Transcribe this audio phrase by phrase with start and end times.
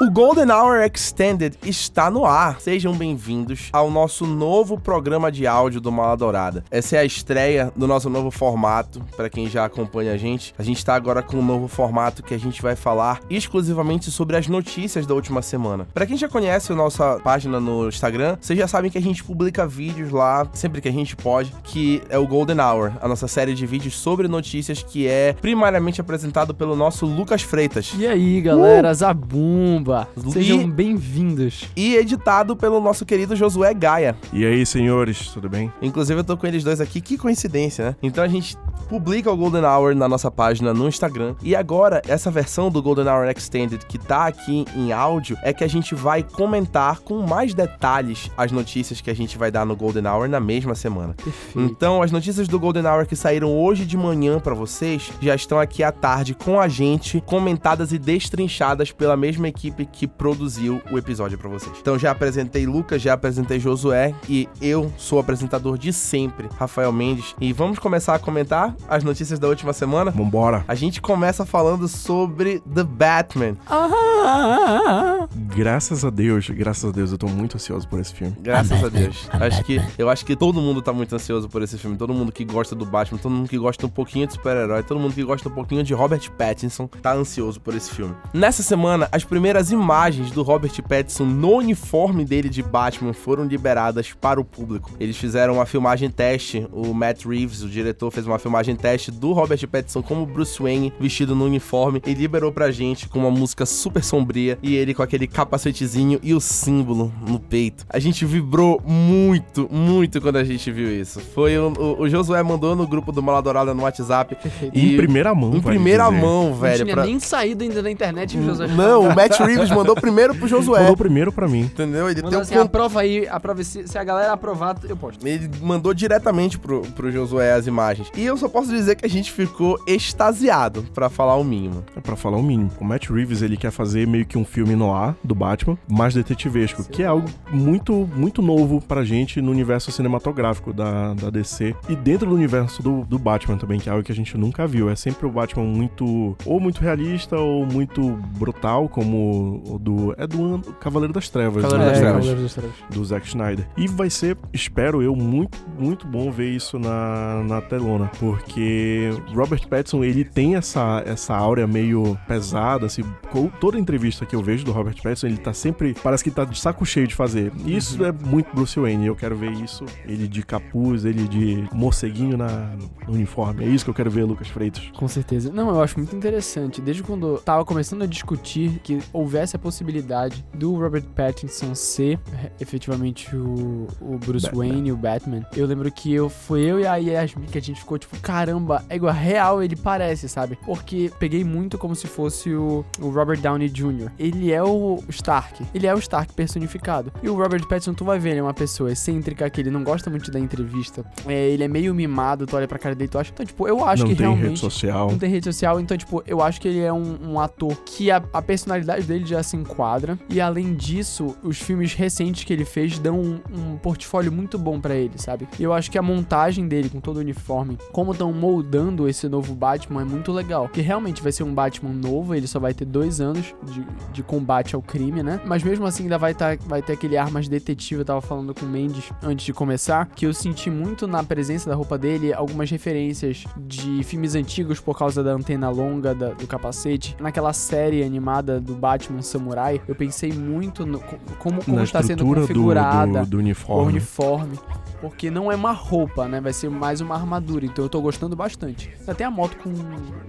[0.00, 2.60] O Golden Hour Extended está no ar.
[2.60, 6.62] Sejam bem-vindos ao nosso novo programa de áudio do Mala Dourada.
[6.70, 9.02] Essa é a estreia do nosso novo formato.
[9.16, 12.32] Para quem já acompanha a gente, a gente está agora com um novo formato que
[12.32, 15.88] a gente vai falar exclusivamente sobre as notícias da última semana.
[15.92, 19.24] Para quem já conhece a nossa página no Instagram, vocês já sabem que a gente
[19.24, 23.26] publica vídeos lá sempre que a gente pode, que é o Golden Hour, a nossa
[23.26, 27.92] série de vídeos sobre notícias que é primariamente apresentado pelo nosso Lucas Freitas.
[27.98, 29.87] E aí, galera, Zabumba!
[30.32, 31.64] Sejam bem-vindos.
[31.74, 34.14] E editado pelo nosso querido Josué Gaia.
[34.32, 35.72] E aí, senhores, tudo bem?
[35.80, 37.96] Inclusive, eu tô com eles dois aqui, que coincidência, né?
[38.02, 38.56] Então a gente
[38.88, 41.34] publica o Golden Hour na nossa página no Instagram.
[41.42, 45.62] E agora, essa versão do Golden Hour Extended que tá aqui em áudio é que
[45.62, 49.76] a gente vai comentar com mais detalhes as notícias que a gente vai dar no
[49.76, 51.14] Golden Hour na mesma semana.
[51.14, 51.60] Perfeito.
[51.60, 55.58] Então, as notícias do Golden Hour que saíram hoje de manhã pra vocês já estão
[55.58, 60.98] aqui à tarde com a gente, comentadas e destrinchadas pela mesma equipe que produziu o
[60.98, 61.74] episódio pra vocês.
[61.80, 66.92] Então, já apresentei Lucas, já apresentei Josué e eu sou o apresentador de sempre, Rafael
[66.92, 67.34] Mendes.
[67.40, 70.10] E vamos começar a comentar as notícias da última semana?
[70.10, 70.64] Vambora.
[70.68, 73.56] A gente começa falando sobre The Batman.
[73.66, 78.34] Ah, Graças a Deus, graças a Deus, eu tô muito ansioso por esse filme.
[78.40, 79.28] Graças a Deus.
[79.32, 81.96] Acho que, eu acho que todo mundo tá muito ansioso por esse filme.
[81.96, 84.98] Todo mundo que gosta do Batman, todo mundo que gosta um pouquinho de super-herói, todo
[85.00, 88.14] mundo que gosta um pouquinho de Robert Pattinson tá ansioso por esse filme.
[88.32, 94.12] Nessa semana, as primeiras imagens do Robert Pattinson no uniforme dele de Batman foram liberadas
[94.12, 94.90] para o público.
[95.00, 99.32] Eles fizeram uma filmagem teste, o Matt Reeves, o diretor, fez uma filmagem teste do
[99.32, 103.64] Robert Pattinson como Bruce Wayne vestido no uniforme e liberou pra gente com uma música
[103.66, 107.84] super sombria e ele com aquele capacetezinho e o símbolo no peito.
[107.88, 111.20] A gente vibrou muito, muito quando a gente viu isso.
[111.34, 114.36] Foi o, o, o Josué mandou no grupo do Maladourada no WhatsApp.
[114.74, 116.20] Em primeira mão, Em primeira dizer.
[116.20, 116.84] mão, Não velho.
[116.84, 118.66] tinha pra- nem saído ainda da internet, o José.
[118.68, 120.80] Não, o Matt Reeves mandou primeiro pro Josué.
[120.80, 121.60] Mandou primeiro pra mim.
[121.62, 122.08] Entendeu?
[122.10, 124.96] Ele Mandou tem um assim, con- aprova aí, aprova se, se a galera aprovar, eu
[124.96, 125.26] posto.
[125.26, 128.10] Ele mandou diretamente pro, pro Josué as imagens.
[128.16, 131.84] E eu só posso dizer que a gente ficou extasiado, pra falar o mínimo.
[131.96, 132.70] É pra falar o mínimo.
[132.80, 136.14] O Matt Reeves, ele quer fazer meio que um filme no ar do Batman, mais
[136.14, 141.74] detetivesco, que é algo muito, muito novo pra gente no universo cinematográfico da, da DC.
[141.88, 144.66] E dentro do universo do, do Batman também, que é algo que a gente nunca
[144.66, 144.90] viu.
[144.90, 150.14] É sempre o Batman muito, ou muito realista, ou muito brutal, como o do...
[150.16, 151.62] É do Cavaleiro das Trevas.
[151.62, 151.90] Cavaleiro né?
[151.90, 152.16] das Trevas.
[152.16, 152.76] Cavaleiro das Trevas.
[152.90, 153.68] do Zack Snyder.
[153.76, 159.66] E vai ser, espero eu, muito, muito bom ver isso na, na telona, porque Robert
[159.68, 164.64] Pattinson, ele tem essa, essa áurea meio pesada, assim, com toda entrevista que eu vejo
[164.64, 167.52] do Robert Pattinson, ele tá sempre, parece que tá de saco cheio de fazer.
[167.64, 171.68] E isso é muito Bruce Wayne, eu quero ver isso, ele de capuz, ele de
[171.72, 172.72] morceguinho na,
[173.06, 173.64] no uniforme.
[173.64, 174.90] É isso que eu quero ver, Lucas Freitas.
[174.96, 175.50] Com certeza.
[175.52, 176.80] Não, eu acho muito interessante.
[176.80, 178.98] Desde quando eu tava começando a discutir que
[179.38, 184.58] houvesse a possibilidade do Robert Pattinson ser eh, efetivamente o, o Bruce Batman.
[184.58, 187.78] Wayne, o Batman, eu lembro que eu, foi eu e a Yasmin que a gente
[187.78, 190.58] ficou tipo, caramba, é igual, real ele parece, sabe?
[190.66, 194.10] Porque peguei muito como se fosse o, o Robert Downey Jr.
[194.18, 195.64] Ele é o Stark.
[195.72, 197.12] Ele é o Stark personificado.
[197.22, 199.84] E o Robert Pattinson, tu vai ver, ele é uma pessoa excêntrica, que ele não
[199.84, 201.04] gosta muito da entrevista.
[201.26, 203.30] É, ele é meio mimado, tu olha pra cara dele, tu acha.
[203.32, 204.48] Então, tipo, eu acho Não que tem realmente.
[204.48, 205.10] rede social.
[205.10, 208.10] Não tem rede social, então, tipo, eu acho que ele é um, um ator que
[208.10, 210.18] a, a personalidade dele já se enquadra.
[210.28, 214.80] E além disso, os filmes recentes que ele fez dão um, um portfólio muito bom
[214.80, 215.46] pra ele, sabe?
[215.58, 219.28] E eu acho que a montagem dele com todo o uniforme, como estão moldando esse
[219.28, 220.68] novo Batman, é muito legal.
[220.68, 224.22] Que realmente vai ser um Batman novo, ele só vai ter dois anos de, de
[224.22, 225.40] combate ao crime, né?
[225.44, 228.00] Mas mesmo assim, ainda vai, tá, vai ter aquele ar mais detetive.
[228.00, 231.68] Eu tava falando com o Mendes antes de começar, que eu senti muito na presença
[231.70, 236.46] da roupa dele algumas referências de filmes antigos por causa da antena longa, da- do
[236.46, 237.16] capacete.
[237.20, 242.18] Naquela série animada do Batman Samurai, eu pensei muito no, co- como, como está sendo
[242.22, 243.40] estrutura do, configurada do, do o
[243.88, 244.58] uniforme.
[245.00, 246.40] Porque não é uma roupa, né?
[246.40, 247.64] Vai ser mais uma armadura.
[247.66, 248.90] Então eu tô gostando bastante.
[249.06, 249.70] Até a moto com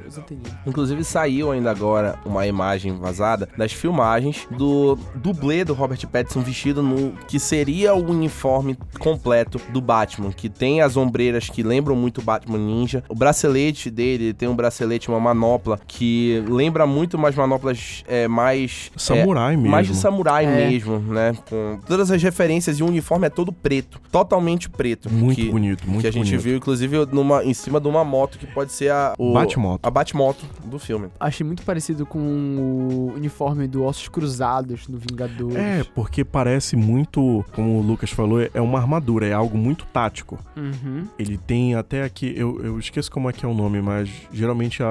[0.07, 0.52] os anteninhos.
[0.66, 6.82] Inclusive saiu ainda agora uma imagem vazada das filmagens do dublê do Robert Pattinson vestido
[6.84, 12.20] no que seria o uniforme completo do Batman, que tem as ombreiras que lembram muito
[12.20, 13.03] o Batman Ninja.
[13.09, 18.28] O bracelete dele ele tem um bracelete, uma manopla que lembra muito umas manoplas é,
[18.28, 19.72] mais é, Samurai mesmo.
[19.72, 20.70] mais de samurai É.
[20.70, 21.35] mesmo, né?
[21.49, 25.11] Com todas as referências e o uniforme é todo preto, totalmente preto.
[25.14, 26.41] Muito que, bonito, muito que a gente bonito.
[26.41, 29.14] viu, inclusive, numa, em cima de uma moto que pode ser a.
[29.20, 29.88] O, Batmoto.
[29.88, 31.09] A Batmoto do filme.
[31.20, 35.56] Achei muito parecido com o uniforme do Ossos Cruzados, do Vingadores.
[35.56, 40.40] É, porque parece muito, como o Lucas falou, é uma armadura, é algo muito tático.
[40.56, 41.06] Uhum.
[41.20, 44.82] Ele tem até aqui, eu, eu esqueço como é que é o nome, mas geralmente
[44.82, 44.88] a,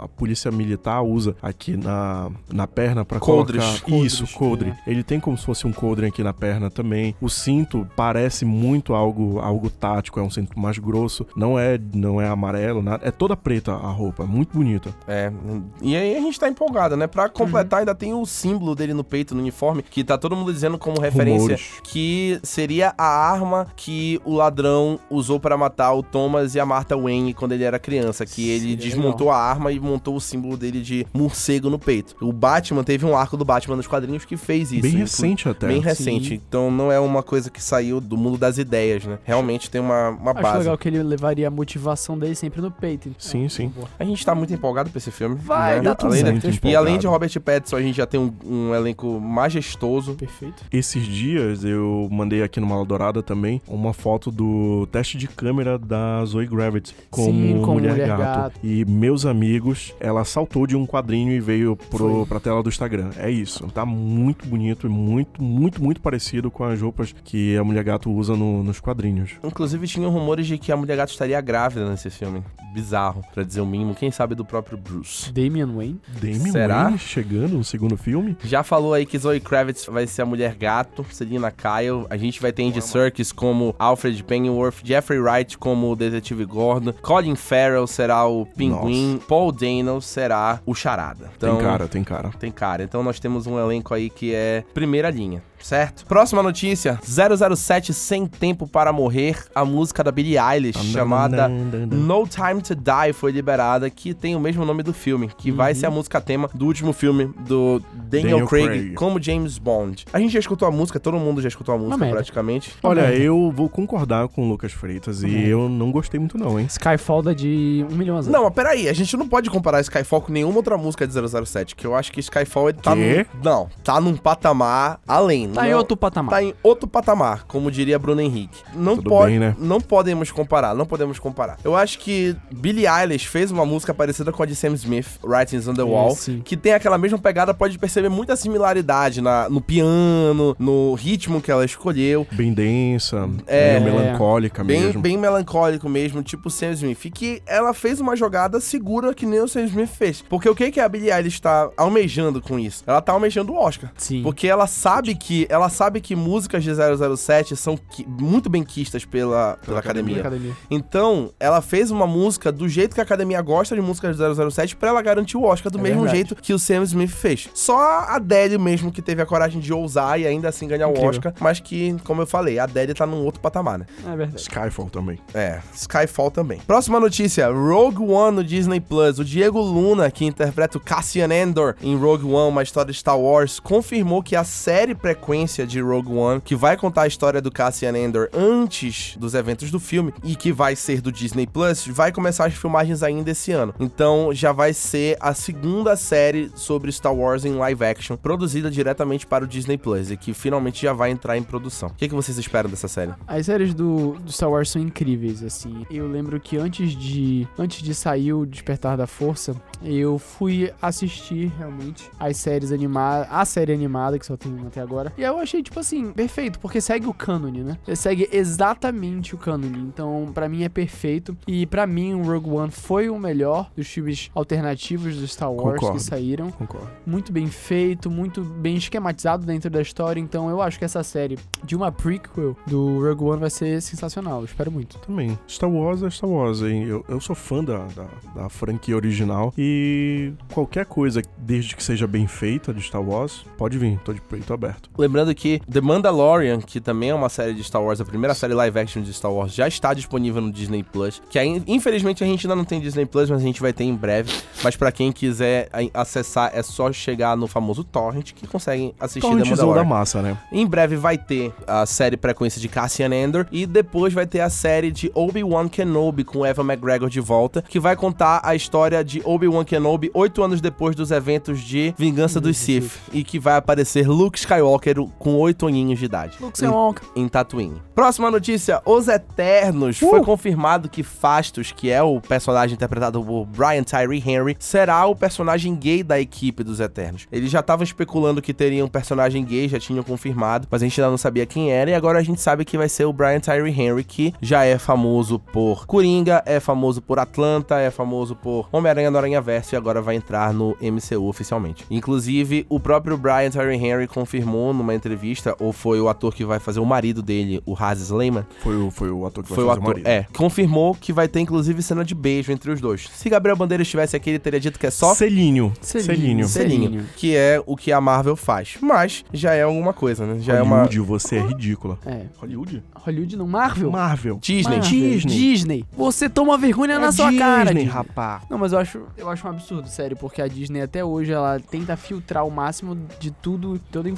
[0.00, 3.62] a polícia militar usa aqui na, na perna pra Coldres.
[3.80, 4.06] colocar...
[4.06, 4.74] Isso, Coldres, coldre.
[4.86, 4.90] é.
[4.90, 7.14] Ele tem como se fosse um coldre aqui na perna também.
[7.20, 11.26] O cinto parece muito algo, algo tático, é um cinto mais grosso.
[11.36, 13.06] Não é, não é amarelo, nada.
[13.06, 14.94] É toda preta a roupa, é muito bonita.
[15.06, 15.32] É,
[15.80, 17.06] e aí a gente tá empolgado, né?
[17.06, 20.52] Pra completar, ainda tem o símbolo dele no peito, no uniforme, que tá todo mundo
[20.52, 21.80] dizendo como referência Rumores.
[21.82, 26.96] que seria a arma que o ladrão usou para matar o Thomas e a Martha
[26.96, 30.80] Wayne quando ele era criança, que ele desmontou a arma e montou o símbolo dele
[30.82, 32.16] de morcego no peito.
[32.20, 34.82] O Batman teve um arco do Batman nos quadrinhos que fez isso.
[34.82, 35.66] Bem recente até.
[35.66, 36.42] Bem recente, Sim.
[36.46, 39.18] então não é uma coisa que saiu do mundo das ideias, né?
[39.24, 40.58] Realmente tem uma, uma Acho base.
[40.58, 43.08] legal que ele levaria a motivação dele sempre no peito.
[43.08, 43.20] então.
[43.20, 43.72] Sim, sim.
[43.98, 45.36] A gente tá muito empolgado pra esse filme.
[45.36, 45.82] Vai né?
[45.82, 49.20] dar tudo Além E além de Robert Pattinson, a gente já tem um, um elenco
[49.20, 50.14] majestoso.
[50.14, 50.64] Perfeito.
[50.72, 55.78] Esses dias eu mandei aqui no Mala Dourada também uma foto do teste de câmera
[55.78, 58.20] da Zoe Gravity como, Sim, como mulher, Mulher gato.
[58.20, 58.60] Gato.
[58.62, 62.26] E meus amigos, ela saltou de um quadrinho e veio pro, Foi.
[62.26, 63.10] pra tela do Instagram.
[63.16, 63.66] É isso.
[63.68, 68.10] Tá muito bonito e muito, muito, muito parecido com as roupas que a mulher gato
[68.10, 69.32] usa no- nos quadrinhos.
[69.42, 72.42] Inclusive, tinham rumores de que a mulher gato estaria grávida nesse filme.
[72.72, 73.94] Bizarro, pra dizer o mínimo.
[73.94, 75.32] Quem sabe do próprio Bruce.
[75.32, 76.00] Damian Wayne.
[76.20, 76.84] Damian Será?
[76.84, 78.36] Wayne chegando no segundo filme?
[78.44, 82.06] Já falou aí que Zoe Kravitz vai ser a mulher gato, Selina Kyle.
[82.08, 86.92] A gente vai ter Andy Serkis como Alfred Pennyworth, Jeffrey Wright como o Detetive Gordon,
[86.92, 91.30] Colin Farrell será o Pinguim, Paul Dano será o Charada.
[91.36, 92.30] Então, tem cara, tem cara.
[92.38, 92.84] Tem cara.
[92.84, 95.42] Então nós temos um elenco aí que é primeira linha.
[95.60, 96.04] Certo?
[96.06, 99.44] Próxima notícia: 007 Sem Tempo para Morrer.
[99.54, 104.40] A música da Billie Eilish, chamada No Time to Die, foi liberada, que tem o
[104.40, 108.38] mesmo nome do filme, que vai ser a música tema do último filme do Daniel,
[108.38, 108.94] Daniel Craig, Craig.
[108.94, 110.04] como James Bond.
[110.12, 112.14] A gente já escutou a música, todo mundo já escutou a música merda.
[112.16, 112.72] praticamente.
[112.82, 113.16] Olha, merda.
[113.18, 115.48] eu vou concordar com o Lucas Freitas e merda.
[115.48, 116.66] eu não gostei muito não, hein?
[116.68, 118.32] Skyfall da de um milhão a zero.
[118.32, 121.12] Não, mas peraí, a gente não pode comparar Skyfall com nenhuma outra música de
[121.46, 123.26] 007, que eu acho que Skyfall ele tá Quê?
[123.34, 125.45] num, Não, tá num patamar além.
[125.52, 126.30] Tá em não- outro patamar.
[126.30, 128.58] Tá em outro patamar, como diria Bruno Henrique.
[128.74, 129.54] Não Tudo pode, bem, né?
[129.58, 131.58] não podemos comparar, não podemos comparar.
[131.64, 135.68] Eu acho que Billie Eilish fez uma música parecida com a de Sam Smith, Writings
[135.68, 136.40] on the Wall, sim.
[136.44, 141.50] que tem aquela mesma pegada, pode perceber muita similaridade na, no piano, no ritmo que
[141.50, 142.26] ela escolheu.
[142.32, 143.78] Bem densa, É.
[143.80, 145.00] meio melancólica Bem, mesmo.
[145.02, 147.04] bem melancólico mesmo, tipo Sam Smith.
[147.04, 150.22] E que ela fez uma jogada segura que nem o Sam Smith fez.
[150.28, 152.82] Porque o que, que a Billie Eilish tá almejando com isso?
[152.86, 153.90] Ela tá almejando o Oscar.
[153.96, 154.22] Sim.
[154.22, 159.04] Porque ela sabe que ela sabe que músicas de 007 são qui- muito bem quistas
[159.04, 160.20] pela, pela academia.
[160.20, 160.52] Academia.
[160.70, 164.76] Então, ela fez uma música do jeito que a academia gosta de músicas de 007
[164.76, 166.16] pra ela garantir o Oscar do É mesmo verdade.
[166.16, 167.48] jeito que o Sam Smith fez.
[167.52, 171.06] Só a Adele mesmo que teve a coragem de ousar e ainda assim ganhar Incrível.
[171.06, 173.86] o Oscar, mas que, como eu falei, a Adele tá num outro patamar, né?
[174.06, 174.40] É verdade.
[174.42, 175.18] Skyfall também.
[175.34, 176.58] É, Skyfall também.
[176.66, 179.18] Próxima notícia: Rogue One no Disney Plus.
[179.18, 183.18] O Diego Luna, que interpreta o Cassian Andor em Rogue One, uma história de Star
[183.18, 184.94] Wars, confirmou que a série
[185.26, 189.72] frequência de Rogue One, que vai contar a história do Cassian Andor antes dos eventos
[189.72, 193.50] do filme e que vai ser do Disney Plus, vai começar as filmagens ainda esse
[193.50, 193.74] ano.
[193.80, 199.26] Então já vai ser a segunda série sobre Star Wars em live action, produzida diretamente
[199.26, 201.88] para o Disney Plus e que finalmente já vai entrar em produção.
[201.88, 203.12] O que, que vocês esperam dessa série?
[203.26, 205.84] As séries do, do Star Wars são incríveis, assim.
[205.90, 211.52] Eu lembro que antes de antes de sair o Despertar da Força, eu fui assistir
[211.58, 215.15] realmente as séries animadas, a série animada que só tem uma até agora.
[215.16, 217.78] E eu achei tipo assim, perfeito, porque segue o cânone, né?
[217.86, 219.78] Ele segue exatamente o cânone.
[219.78, 221.36] Então, pra mim é perfeito.
[221.46, 225.80] E pra mim o Rogue One foi o melhor dos filmes alternativos do Star Wars
[225.80, 225.96] Concordo.
[225.98, 226.88] que saíram Concordo.
[227.06, 230.20] muito bem feito, muito bem esquematizado dentro da história.
[230.20, 234.40] Então eu acho que essa série de uma prequel do Rogue One vai ser sensacional.
[234.40, 234.98] Eu espero muito.
[234.98, 235.38] Também.
[235.48, 236.84] Star Wars é Star Wars, hein?
[236.84, 242.06] Eu, eu sou fã da, da, da franquia original e qualquer coisa, desde que seja
[242.06, 243.98] bem feita de Star Wars, pode vir.
[244.00, 244.90] Tô de peito aberto.
[245.06, 248.54] Lembrando que The Mandalorian, que também é uma série de Star Wars, a primeira série
[248.54, 251.22] live action de Star Wars, já está disponível no Disney Plus.
[251.30, 253.84] Que aí, infelizmente a gente ainda não tem Disney Plus, mas a gente vai ter
[253.84, 254.32] em breve.
[254.62, 259.28] Mas pra quem quiser acessar, é só chegar no famoso Torrent que conseguem assistir The
[259.28, 259.84] Torrentzão da Mandalorian.
[259.88, 260.38] massa, né?
[260.52, 264.50] Em breve vai ter a série frequência de Cassian Andor e depois vai ter a
[264.50, 269.22] série de Obi-Wan Kenobi com Evan McGregor de volta, que vai contar a história de
[269.24, 272.98] Obi-Wan Obi-Wan Kenobi oito anos depois dos eventos de Vingança dos Sith.
[273.12, 276.36] E que vai aparecer Luke Skywalker com oito aninhos de idade.
[276.40, 277.08] Luke Skywalker.
[277.14, 277.82] Em, em Tatooine.
[277.94, 279.98] Próxima notícia: Os Eternos.
[279.98, 285.14] Foi confirmado que Fastos, que é o personagem interpretado por Brian Tyree Henry, será o
[285.16, 287.26] personagem gay da equipe dos Eternos.
[287.30, 291.00] Eles já estavam especulando que teria um personagem gay, já tinham confirmado, mas a gente
[291.00, 291.90] ainda não sabia quem era.
[291.90, 294.78] E agora a gente sabe que vai ser o Brian Tyree Henry, que já é
[294.78, 299.76] famoso por Coringa, é famoso por Atlanta, é famoso por Homem-Aranha no Aranha Verso e
[299.76, 301.84] agora vai entrar no MCU oficialmente.
[301.90, 306.58] Inclusive, o próprio Brian Tyree Henry confirmou numa entrevista, ou foi o ator que vai
[306.60, 309.66] fazer o marido dele, o Haz Slayman, Foi o, foi o ator que foi o
[309.66, 310.00] vai fazer ator.
[310.00, 310.06] o marido.
[310.06, 313.08] É, confirmou que vai ter inclusive cena de beijo entre os dois.
[313.12, 315.72] Se Gabriel Bandeira estivesse aqui, ele teria dito que é só Selinho.
[315.80, 316.46] Selinho.
[316.46, 316.48] Selinho.
[316.48, 318.76] selinho, que é o que a Marvel faz.
[318.80, 320.38] Mas já é alguma coisa, né?
[320.40, 321.98] Já é uma Hollywood, você é ridícula.
[322.06, 322.26] É.
[322.38, 322.82] Hollywood?
[322.94, 323.90] Hollywood não, Marvel.
[323.90, 324.38] Marvel.
[324.40, 324.76] Disney.
[324.76, 324.90] Marvel.
[324.90, 325.34] Disney.
[325.34, 325.84] Disney.
[325.96, 327.92] Você toma vergonha É na sua cara, Disney, Disney.
[327.92, 328.42] rapá.
[328.48, 331.58] Não, mas eu acho, eu acho um absurdo, sério, porque a Disney até hoje ela
[331.58, 334.10] tenta filtrar o máximo de tudo, toda a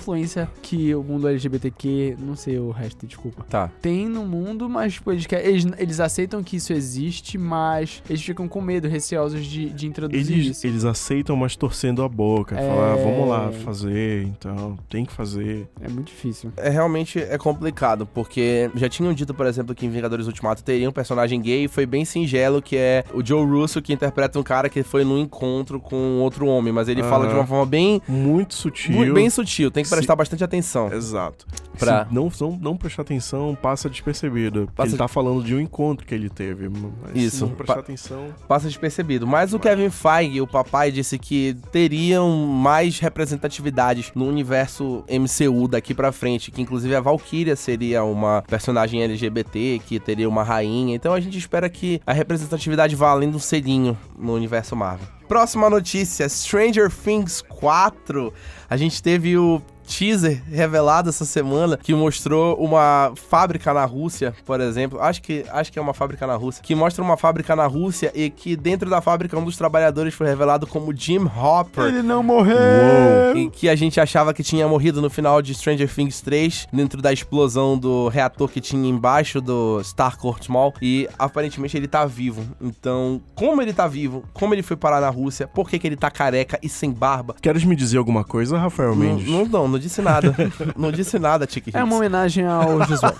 [0.62, 3.44] que o mundo LGBTQ, não sei o resto, desculpa.
[3.48, 3.70] Tá.
[3.80, 8.22] Tem no mundo, mas tipo, eles, querem- eles, eles aceitam que isso existe, mas eles
[8.22, 10.66] ficam com medo, receosos de, de introduzir Eles, isso.
[10.66, 12.58] eles aceitam, mas torcendo a boca.
[12.58, 12.68] É.
[12.68, 15.66] Falar, ah, vamos lá fazer, então, tem que fazer.
[15.80, 16.52] É muito difícil.
[16.56, 20.88] É realmente é complicado, porque já tinham dito, por exemplo, que em Vingadores Ultimato teria
[20.88, 24.42] um personagem gay e foi bem singelo, que é o Joe Russo, que interpreta um
[24.42, 28.00] cara que foi num encontro com outro homem, mas ele fala de uma forma bem,
[28.08, 28.94] Muito sutil.
[28.94, 30.92] muito bem sutil, tem que Se- prestar bastante atenção.
[30.92, 31.46] Exato.
[31.78, 34.68] Pra- Se não, não, não prestar atenção, passa despercebido.
[34.74, 36.68] Passa- ele tá falando de um encontro que ele teve.
[37.14, 37.36] Isso.
[37.36, 38.26] Se não prestar Pa- atenção.
[38.48, 39.26] Passa despercebido.
[39.26, 45.94] Mas o Kevin Feige, o papai, disse que teriam mais representatividades no universo MCU daqui
[45.94, 50.94] pra frente, que inclusive a Valkyria seria uma personagem LGBT, que teria uma rainha.
[50.96, 55.06] Então a gente espera que a representatividade vá além do selinho no universo Marvel.
[55.28, 58.32] Próxima notícia: Stranger Things 4.
[58.68, 64.60] A gente teve o teaser revelado essa semana que mostrou uma fábrica na Rússia, por
[64.60, 65.00] exemplo.
[65.00, 66.62] Acho que, acho que é uma fábrica na Rússia.
[66.62, 70.26] Que mostra uma fábrica na Rússia e que dentro da fábrica um dos trabalhadores foi
[70.26, 72.02] revelado como Jim Hopper.
[72.02, 73.36] não morreu!
[73.36, 77.00] E que a gente achava que tinha morrido no final de Stranger Things 3, dentro
[77.00, 80.74] da explosão do reator que tinha embaixo do Starcourt Mall.
[80.82, 82.44] E aparentemente ele tá vivo.
[82.60, 85.96] Então, como ele tá vivo, como ele foi parar na Rússia, por que, que ele
[85.96, 87.34] tá careca e sem barba?
[87.40, 89.28] Queres me dizer alguma coisa, Rafael Mendes?
[89.28, 90.34] não, não, não disse nada.
[90.76, 93.12] não disse nada, Tiki É uma homenagem ao Josué.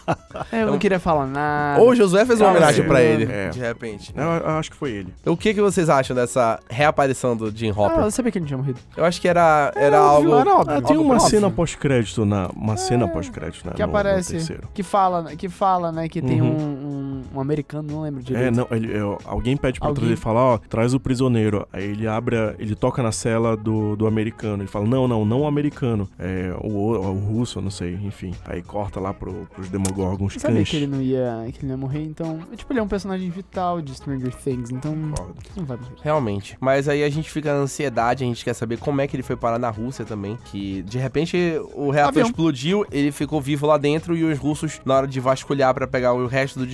[0.53, 1.81] É, eu não queria falar nada.
[1.81, 3.49] Ou o Josué fez uma homenagem é, pra ele, é.
[3.51, 4.13] de repente.
[4.17, 5.15] Eu, eu acho que foi ele.
[5.27, 8.01] O que, que vocês acham dessa reaparição do Jim Hopper?
[8.01, 8.79] Ah, eu sabia que ele não tinha morrido.
[8.97, 10.35] Eu acho que era, era É, algo.
[10.35, 10.73] era óbvio.
[10.75, 11.29] Ah, tem Óbvio, uma óbvio.
[11.31, 12.49] cena pós-crédito na.
[12.55, 13.73] Uma cena pós-crédito, né?
[13.75, 14.69] Que no- no aparece, terceiro.
[14.75, 16.49] que fala, que fala, né, que tem Uhum.
[16.51, 18.47] um, um, um americano, não lembro direito.
[18.47, 21.67] É, não, ele, é, alguém pede pra Alguém- trazer e fala, ó, traz o prisioneiro.
[21.73, 24.63] Aí ele abre, a- ele toca na cela do, do americano.
[24.63, 26.09] Ele fala, não, não, não o americano.
[26.19, 28.33] É o, o, o russo, não sei, enfim.
[28.47, 30.69] Aí corta lá pro, pros Demogorgons Eu sabia cães.
[30.71, 33.81] que ele não ia, que ele ia morrer, então, tipo, ele é um personagem vital
[33.81, 35.95] de Stranger Things, então não vai morrer.
[36.03, 36.57] Realmente.
[36.61, 39.23] Mas aí a gente fica na ansiedade, a gente quer saber como é que ele
[39.23, 40.39] foi parar na Rússia também.
[40.47, 41.37] Que de repente
[41.75, 42.27] o reator Avião.
[42.27, 46.13] explodiu, ele ficou vivo lá dentro e os russos, na hora de vasculhar pra pegar
[46.13, 46.69] o resto dos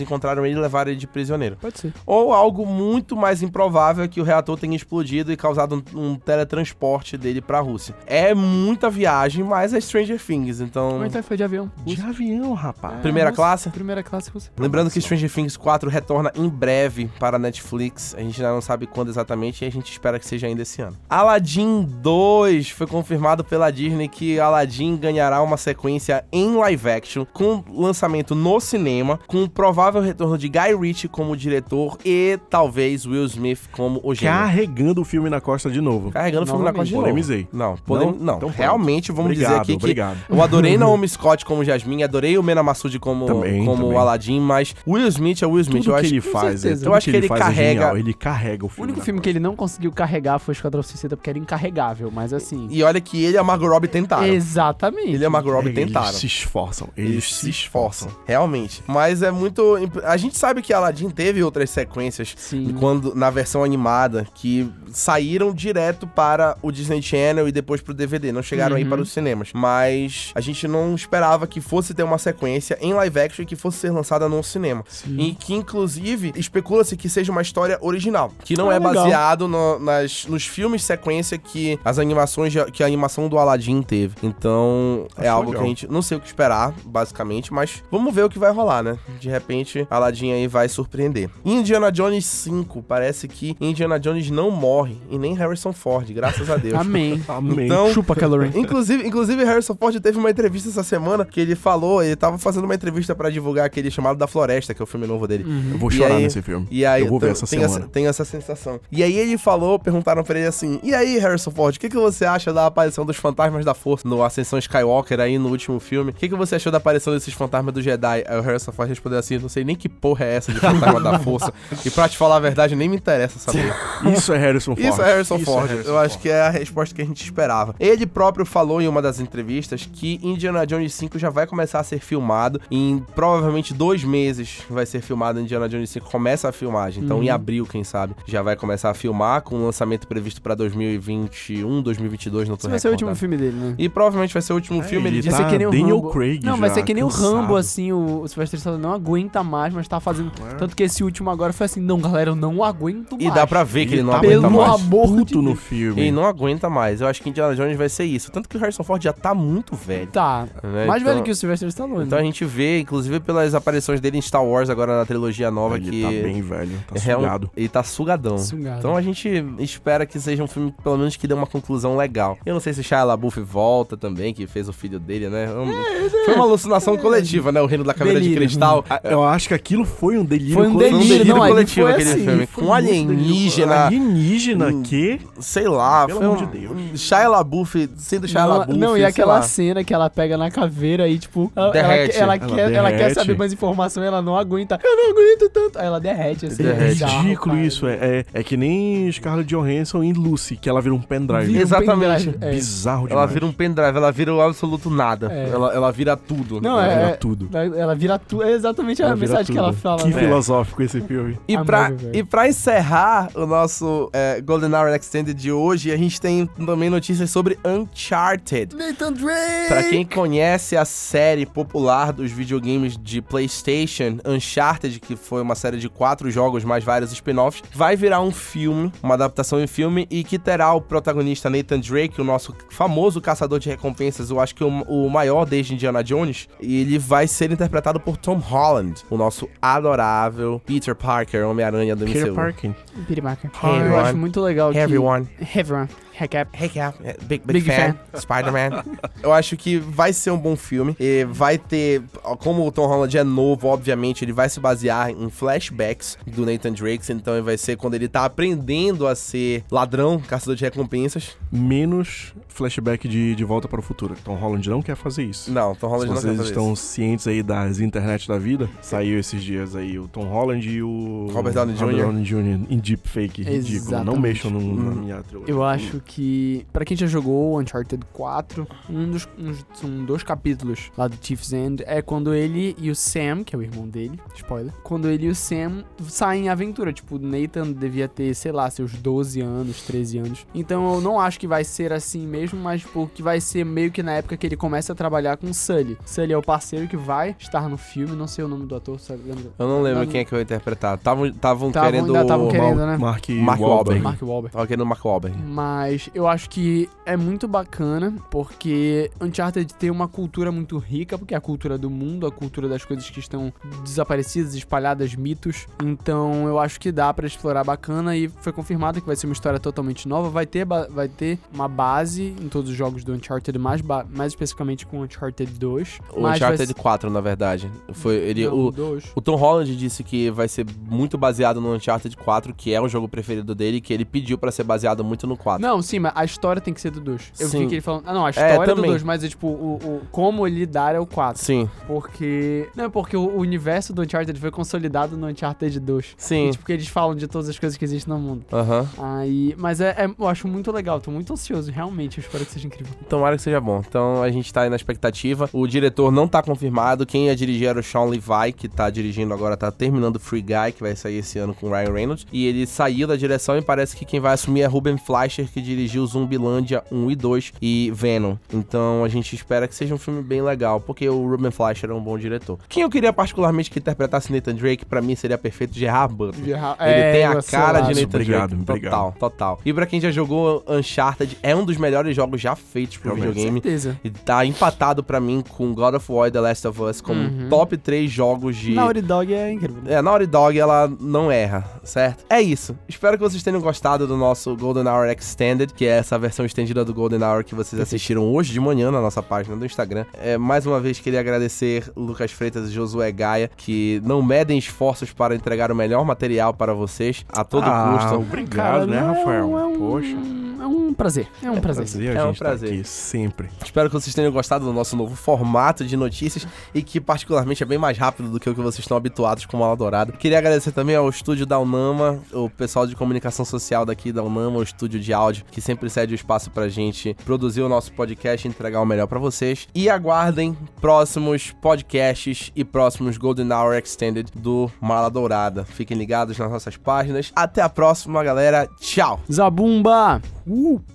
[0.00, 1.56] encontraram ele e levaram ele de prisioneiro.
[1.60, 1.92] Pode ser.
[2.06, 6.14] Ou algo muito mais improvável é que o reator tenha explodido e causado um, um
[6.16, 7.94] teletransporte dele pra Rússia.
[8.06, 10.98] É muita viagem, mas é Stranger Things, então.
[10.98, 11.70] Ou então foi de avião.
[11.84, 13.00] De avião, rapaz.
[13.00, 13.70] Primeira Nossa, classe?
[13.70, 14.50] Primeira classe russa.
[14.58, 18.14] Lembrando que Stranger Things 4 retorna em breve para a Netflix.
[18.14, 20.80] A gente ainda não sabe quando exatamente e a gente espera que seja ainda esse
[20.82, 20.96] ano.
[21.08, 27.64] Aladdin 2 foi confirmado pela Disney que Aladdin ganhará uma sequência em live action com
[27.72, 33.24] lançamento no cinema, com o provável retorno de Guy Ritchie como diretor e talvez Will
[33.24, 34.32] Smith como o gênio.
[34.38, 36.12] Carregando o filme na costa de novo.
[36.12, 37.02] Carregando o filme na costa de novo.
[37.04, 37.48] Polemizei.
[37.52, 38.06] Não, polem...
[38.12, 38.14] Não?
[38.18, 38.36] não.
[38.36, 40.24] Então realmente vamos Obrigado, dizer aqui obrigado.
[40.26, 43.96] que eu adorei Naomi Scott como Jasmine, adorei o Mena Massoud como, Também, como também.
[43.96, 45.82] o Aladdin, mas Will Smith é Will Smith.
[45.82, 46.68] Tudo eu que acho ele faz, certeza.
[46.68, 47.98] é, tudo Eu acho que que ele ele é carrega- genial.
[47.98, 48.84] Ele carrega o O filme.
[48.84, 52.32] único na filme que ele não conseguiu carregar foi Esquadrão Suicida, porque era incarregável, mas
[52.32, 52.68] assim...
[52.70, 54.24] E olha que ele e a Margot Robbie tentaram.
[54.26, 55.08] Exatamente.
[55.14, 56.12] Ele e a Margot Robbie Eles tentaram.
[56.12, 56.88] se esforçam.
[56.96, 58.82] Eles, Eles se esforçam, realmente.
[58.86, 59.63] Mas é muito.
[59.78, 62.74] Imp- A gente sabe que Aladdin teve outras sequências Sim.
[62.78, 68.30] quando na versão animada que saíram direto para o Disney Channel e depois pro DVD,
[68.32, 68.88] não chegaram aí Uhum.
[68.90, 69.50] para os cinemas.
[69.54, 73.78] Mas a gente não esperava que fosse ter uma sequência em live action que fosse
[73.78, 74.84] ser lançada no cinema.
[74.88, 75.16] Sim.
[75.18, 78.32] E que, inclusive, especula-se que seja uma história original.
[78.44, 78.94] Que não Ah, é legal.
[78.94, 83.82] baseado no- nas, nos filmes sequência que as animações, de- que a animação do Aladdin
[83.82, 84.14] teve.
[84.22, 85.62] Então, é Acho algo legal.
[85.62, 88.52] que a gente não sei o que esperar, basicamente, mas vamos ver o que vai
[88.52, 88.98] rolar, né?
[89.20, 91.30] De repente provavelmente Aladdin aí vai surpreender.
[91.44, 96.56] Indiana Jones 5, parece que Indiana Jones não morre, e nem Harrison Ford, graças a
[96.56, 96.74] Deus.
[96.74, 97.22] Amém.
[97.28, 97.66] Amém.
[97.66, 98.50] Então, Chupa, Calorie.
[98.54, 102.64] Inclusive, inclusive, Harrison Ford teve uma entrevista essa semana que ele falou, ele tava fazendo
[102.64, 105.44] uma entrevista pra divulgar aquele chamado Da Floresta, que é o filme novo dele.
[105.72, 106.66] eu vou chorar aí- nesse filme.
[106.70, 107.78] E aí, eu vou ver essa tem semana.
[107.80, 108.80] Essa, tem essa sensação.
[108.90, 111.96] E aí ele falou, perguntaram pra ele assim: E aí, Harrison Ford, o que, que
[111.96, 116.10] você acha da aparição dos fantasmas da força no Ascensão Skywalker aí no último filme?
[116.10, 118.24] O que, que você achou da aparição desses fantasmas do Jedi?
[118.26, 121.00] Aí o Harrison Ford respondeu assim: Não sei nem que porra é essa de fantasma
[121.00, 121.52] da força.
[121.84, 123.72] E pra te falar a verdade, nem me interessa saber.
[124.16, 124.88] Isso é Harrison Ford.
[124.88, 125.68] Isso é Harrison Isso Ford.
[125.70, 126.22] Harrison Eu acho Ford.
[126.22, 127.74] que é a resposta que a gente esperava.
[127.78, 131.84] Ele próprio falou em uma das entrevistas que Indiana Jones 5 já vai começar a
[131.84, 132.60] ser filmado.
[132.70, 136.10] Em provavelmente dois meses vai ser filmado Indiana Jones 5.
[136.10, 137.04] Começa a filmagem.
[137.04, 137.22] Então, Uhum.
[137.24, 141.82] em abril, quem sabe, já vai começar a filmar com o lançamento previsto pra 2021,
[141.82, 143.74] 2022, não tô Esse vai ser o último filme dele, né?
[143.78, 145.06] E provavelmente vai ser o último É, filme.
[145.08, 146.10] Ele ele disse Vai ser tá que nem o Daniel Rambo.
[146.12, 147.08] Craig não, vai ser que nem o.
[147.08, 150.30] Rambo, assim, o, o Sylvester Stallone não aguenta mais, mas tá fazendo...
[150.50, 150.54] É.
[150.54, 153.34] Tanto que esse último agora foi assim, não, galera, eu não aguento E mais.
[153.34, 154.74] dá pra ver que ele não tá aguenta pelo mais.
[154.82, 155.60] amor de puto no Deus.
[155.60, 156.00] filme.
[156.02, 157.00] Ele não aguenta mais.
[157.00, 158.30] Eu acho que Indiana Jones vai ser isso.
[158.30, 160.06] Tanto que o Harrison Ford já tá muito velho.
[160.08, 160.86] Tá, né?
[160.86, 162.04] mais Então- velho que o Sylvester Stallone.
[162.06, 165.76] Então a gente vê, inclusive pelas aparições dele em Star Wars agora na trilogia nova,
[165.76, 167.50] Ele que tá bem velho, tá é um- sugado.
[167.56, 168.38] ele tá sugadão.
[168.38, 168.78] Sugado.
[168.78, 172.36] Então a gente espera que seja um filme, pelo menos, que dê uma conclusão legal.
[172.44, 175.48] Eu não sei se Shia LaBeouf volta também, que fez o filho dele, né?
[175.52, 177.60] Um- Foi uma alucinação coletiva, né?
[177.60, 178.34] O Reino da Caveira de.
[178.34, 178.84] Cristal.
[178.88, 180.96] Ah, Eu acho que aquilo foi um delírio Foi um coletivo.
[180.96, 182.46] Foi um delírio, delírio não, ali coletivo foi aquele assim, filme.
[182.46, 184.82] Foi Com muito alienígena, Alienígena Hum.
[184.82, 185.20] que...
[185.40, 186.06] sei lá.
[186.06, 186.72] Pelo foi amor um, de Deus.
[186.76, 188.78] um Shia LaBeouf sendo Shia não, LaBeouf.
[188.80, 189.42] não, e sei aquela lá.
[189.42, 192.16] cena que ela pega na caveira e, tipo, ela, ela, Derrete.
[192.16, 193.14] ela Ela quer, ela quer derrete.
[193.14, 194.78] saber mais informação e ela não aguenta.
[194.82, 195.78] Eu não aguento tanto.
[195.78, 196.62] Aí ela derrete, assim.
[196.62, 196.84] Derrete.
[196.84, 197.66] É bizarro, ridículo cara.
[197.66, 197.86] isso.
[197.86, 201.46] É, é, é que nem Scarlett Johansson em Lucy, que ela vira um pendrive.
[201.46, 202.24] Vira um Exatamente.
[202.30, 202.50] pendrive, é.
[202.52, 203.32] Bizarro Ela demais.
[203.32, 205.30] vira um pendrive, ela vira o absoluto nada.
[205.32, 205.50] É.
[205.52, 206.60] Ela, ela vira tudo.
[206.60, 207.48] Não, Ela é, vira é- tudo.
[207.52, 208.42] Ela vira tudo.
[208.42, 209.80] É exatamente a mensagem que ela tudo.
[209.80, 210.02] fala.
[210.02, 210.18] Que né?
[210.20, 211.38] filosófico esse filme.
[211.46, 216.20] E pra, e pra encerrar o nosso é, Golden Hour Extended de hoje, a gente
[216.20, 218.74] tem também notícias sobre Uncharted.
[218.74, 219.68] Nathan Drake!
[219.68, 225.78] Pra quem conhece a série popular dos videogames de PlayStation, Uncharted, que foi uma série
[225.78, 230.24] de quatro jogos mais vários spin-offs, vai virar um filme, uma adaptação em filme, e
[230.24, 234.64] que terá o protagonista Nathan Drake, o nosso famoso caçador de recompensas, eu acho que
[234.64, 239.16] o, o maior desde Indiana Jones, e ele vai ser interpretado por Tom Holland, o
[239.16, 242.34] nosso adorável Peter Parker, Homem-Aranha do Peter MCU.
[242.34, 242.70] Parker.
[243.06, 243.50] Peter Parker.
[243.62, 244.02] Hey, Eu everyone.
[244.02, 244.78] acho muito legal Hey que...
[244.78, 245.28] everyone.
[245.54, 245.88] Everyone.
[246.16, 246.50] Recap.
[246.62, 248.84] Hey Cap, é, big, big, Big fan, Spider-Man.
[249.22, 250.96] Eu acho que vai ser um bom filme.
[251.00, 252.02] E vai ter,
[252.38, 256.72] como o Tom Holland é novo, obviamente, ele vai se basear em flashbacks do Nathan
[256.72, 257.10] Drake.
[257.12, 261.36] Então vai ser quando ele tá aprendendo a ser ladrão, caçador de recompensas.
[261.50, 264.14] Menos flashback de, de Volta para o Futuro.
[264.24, 265.50] Tom Holland não quer fazer isso.
[265.52, 266.82] Não, Tom Holland Se não quer vocês fazer estão isso.
[266.84, 271.28] cientes aí das internet da vida, saiu esses dias aí o Tom Holland e o
[271.32, 271.96] Robert Downey Jr.
[272.02, 272.66] Downey Jr.
[272.70, 273.90] em deepfake ridículo.
[274.04, 274.20] Não Exatamente.
[274.20, 274.94] mexam no, na Hum.
[274.94, 275.52] minha trilogia.
[275.52, 279.28] Eu acho que, pra quem já jogou Uncharted 4, um dos
[279.74, 283.58] são dois capítulos lá do Chief's End é quando ele e o Sam, que é
[283.58, 286.92] o irmão dele, spoiler, quando ele e o Sam saem em aventura.
[286.92, 290.46] Tipo, o Nathan devia ter, sei lá, seus 12 anos, 13 anos.
[290.54, 293.90] Então eu não acho que vai ser assim mesmo, mas tipo, que vai ser meio
[293.90, 295.96] que na época que ele começa a trabalhar com o Sully.
[296.04, 298.98] Sully é o parceiro que vai estar no filme, não sei o nome do ator,
[299.00, 299.22] sabe?
[299.26, 299.52] Lembra?
[299.58, 300.96] Eu não lembro Não- quem é que eu ia interpretar.
[300.96, 302.14] Estavam Tavam- querendo.
[302.14, 302.96] ainda tavam querendo, né?
[302.98, 303.60] Mark, Mark Wahlberg.
[303.60, 304.02] Wahlberg.
[304.02, 304.52] Mark Wahlberg.
[304.52, 305.36] Tava querendo o Mark Wahlberg.
[305.42, 311.34] Mas eu acho que é muito bacana, porque Uncharted tem uma cultura muito rica, porque
[311.34, 313.52] é a cultura do mundo, a cultura das coisas que estão
[313.84, 315.66] desaparecidas, espalhadas, mitos.
[315.82, 319.32] Então eu acho que dá pra explorar bacana e foi confirmado que vai ser uma
[319.32, 320.28] história totalmente nova.
[320.30, 324.86] Vai ter, vai ter uma base em todos os jogos do Uncharted, mais, mais especificamente
[324.86, 325.98] com Uncharted 2.
[326.12, 327.70] O mas Uncharted ser- 4, na verdade.
[327.92, 328.46] Foi ele.
[328.46, 328.74] Não, o.
[329.14, 332.88] O Tom Holland disse que vai ser muito baseado no Uncharted 4, que é o
[332.88, 335.60] jogo preferido dele, que ele pediu pra ser baseado muito no 4.
[335.66, 337.32] Não, sim, mas a história tem que ser do 2.
[337.38, 337.60] Eu Sim.
[337.60, 338.04] vi que ele falando.
[338.06, 338.90] Ah, não, a história é do também.
[338.90, 341.42] 2, mas é tipo, o, o- como ele lidar é o 4.
[341.42, 342.68] Sim, Porque.
[342.76, 346.14] Não, porque o universo do Uncharted foi consolidado no Uncharted 2.
[346.16, 346.48] sim.
[346.48, 348.44] E, tipo, que eles falam de todas as coisas que existem no mundo.
[348.52, 348.88] Aham.
[348.98, 349.54] Aí.
[349.58, 352.18] Mas é, é- eu acho muito legal, tô muito ansioso, realmente.
[352.18, 352.92] Eu espero que seja incrível.
[353.08, 353.82] Tomara que seja bom.
[353.86, 355.48] Então a gente tá aí na expectativa.
[355.52, 357.06] O diretor não tá confirmado.
[357.06, 360.72] Quem ia dirigir era o Sean Levi, que tá dirigindo agora, tá terminando Free Guy,
[360.74, 362.26] que vai sair esse ano com o Ryan Reynolds.
[362.32, 365.60] E ele saiu da direção e parece que quem vai assumir é Ruben Fleischer, que
[365.74, 368.36] dirigiu Zumbilândia 1 e 2 e Venom.
[368.52, 371.94] Então a gente espera que seja um filme bem legal, porque o Ruben Fleischer é
[371.94, 372.58] um bom diretor.
[372.68, 376.44] Quem eu queria particularmente que interpretasse Nathan Drake, pra mim seria perfeito Gerard Butler.
[376.44, 377.80] Ele É, tem a cara lá.
[377.92, 378.62] de Nathan Obrigado, Drake.
[378.70, 378.92] obrigado.
[378.92, 379.60] Total, total.
[379.64, 383.34] E pra quem já jogou Uncharted, é um dos melhores jogos já feitos pro Realmente.
[383.34, 383.60] videogame.
[383.60, 383.98] certeza.
[384.04, 387.20] E tá empatado pra mim com God of War e The Last of Us como
[387.20, 387.48] Uhum.
[387.48, 388.72] top 3 jogos hoje.
[388.74, 389.82] Naughty Dog é incrível.
[389.86, 392.24] É, Naughty Dog, ela não erra, certo?
[392.28, 392.76] É isso.
[392.88, 396.84] Espero que vocês tenham gostado do nosso Golden Hour Extended, que é essa versão estendida
[396.84, 400.04] do Golden Hour que vocês assistiram hoje de manhã na nossa página do Instagram.
[400.14, 405.12] É, mais uma vez, queria agradecer Lucas Freitas e Josué Gaia, que não medem esforços
[405.12, 408.14] para entregar o melhor material para vocês a todo ah, custo.
[408.16, 409.46] obrigado, Cara, né, não é Rafael?
[409.48, 410.16] um- Poxa.
[410.64, 411.28] É um prazer.
[411.42, 411.84] É um prazer.
[411.84, 412.72] Prazer a É um tá prazer.
[412.72, 413.50] aqui sempre.
[413.62, 417.66] Espero que vocês tenham gostado do nosso novo formato de notícias e que, particularmente, é
[417.66, 420.12] bem mais rápido do que o que vocês estão habituados com o Mala Dourada.
[420.12, 424.58] Queria agradecer também ao estúdio da Unama, o pessoal de comunicação social daqui da Unama,
[424.58, 428.46] o estúdio de áudio, que sempre cede o espaço pra gente produzir o nosso podcast
[428.46, 429.68] e entregar o melhor pra vocês.
[429.74, 435.64] E aguardem próximos podcasts e próximos Golden Hour Extended do Mala Dourada.
[435.66, 437.30] Fiquem ligados nas nossas páginas.
[437.36, 438.66] Até a próxima, galera.
[438.80, 439.20] Tchau!
[439.30, 440.33] Zabumba!
[440.46, 440.93] Uh!